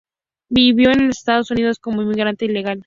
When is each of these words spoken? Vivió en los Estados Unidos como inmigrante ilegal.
Vivió 0.49 0.89
en 0.89 1.05
los 1.09 1.19
Estados 1.19 1.51
Unidos 1.51 1.77
como 1.77 2.01
inmigrante 2.01 2.45
ilegal. 2.45 2.79